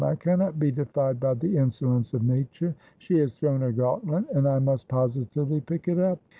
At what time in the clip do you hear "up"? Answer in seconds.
5.99-6.19